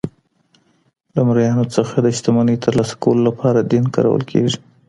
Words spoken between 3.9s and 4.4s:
کارول